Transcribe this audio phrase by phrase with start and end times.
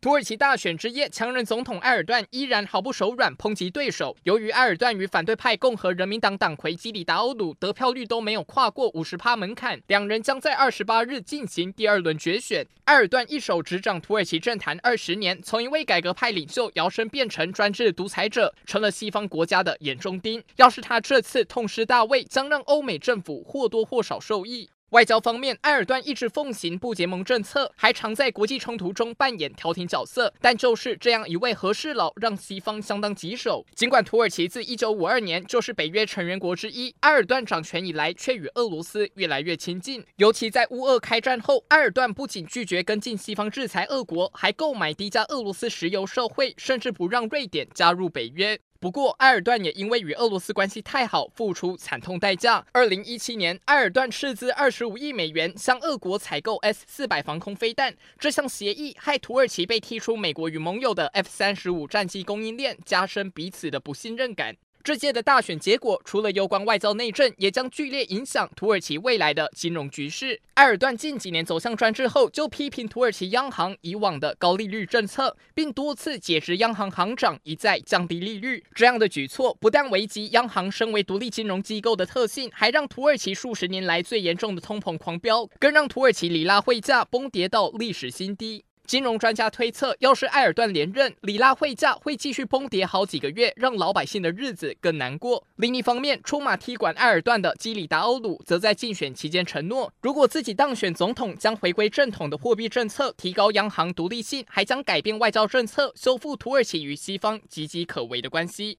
[0.00, 4.16] 土耳其大选之夜，强人总统埃尔段依然毫不手软抨击对手。
[4.22, 12.64] 由于埃尔段与反对派共和人民党党魁基里达欧鲁得票率都没有跨过五十趴门槛，两人将在二十八日进行第二轮决选。
[12.84, 20.40] 埃尔段一手执掌土耳其政坛二十年，从一位改革派领袖摇身变成专制独裁者，成了西方国家的眼中钉。
[20.54, 24.70] 要是他这次痛失大位，将让欧美政府或多或少受益。
[24.90, 30.32] 外交方面，埃尔段一直奉行不结盟政策，还常在国际冲突中扮演调停角色。
[30.40, 33.66] 但就是这样一位和事佬，让西方相当棘手。
[33.74, 40.02] 尽管土耳其自1952年就是北约成员国之一，埃尔段掌权以来却与俄罗斯越来越亲近。
[40.16, 48.58] 尤其在乌俄开战后，埃尔段不仅拒绝跟进西方制裁俄国，还购买低价俄罗斯石油受贿，甚至不让瑞典加入北约。
[48.80, 52.64] 不过，埃尔段也因为与俄罗斯关系太好，付出惨痛代价。
[52.70, 64.56] 二零一七年，埃尔段斥资二十五亿美元向俄国采购 S 四百防空飞弹，这项协议害土耳其被踢出美国与盟友的 F 三十五战机供应链，加深彼此的不信任感。
[64.88, 70.40] 这届的大选结果，除了攸关外交内政，也将剧烈影响土耳其未来的金融局势。
[70.54, 78.64] 埃尔段近几年走向专制后，就批评土耳其央行以往的高利率政策，并多次解职央行行长，一再降低利率。
[78.74, 88.64] 这样的举措不但危及央行身为独立金融机构的特性，还让土耳其数十年来最严重的通膨狂飙，更让土耳其里拉汇价崩跌到历史新低。
[88.88, 95.44] 金融专家推测，要是埃尔段连任，里拉汇价会继续崩跌好几个月，让老百姓的日子更难过。
[95.56, 108.74] 另一方面，出马踢馆埃尔段的基里达欧鲁则在竞选期间承诺，如果自己当选总统，将回归正统的货币政策，提高央行独立性，还将改变外交政策，修复土耳其与西方岌岌可危的关系。